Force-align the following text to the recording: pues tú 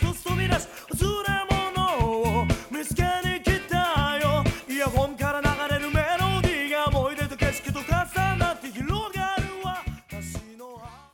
pues 0.00 0.14
tú 0.24 0.30